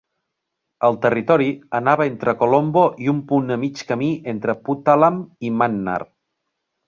El 0.87 0.95
territori 1.01 1.49
anava 1.79 2.07
entre 2.11 2.33
Colombo 2.39 2.85
i 3.05 3.11
un 3.13 3.21
punt 3.33 3.55
a 3.55 3.57
mig 3.65 3.83
camí 3.91 4.09
entre 4.35 4.55
Puttalam 4.69 5.19
i 5.49 5.53
Mannar. 5.61 6.01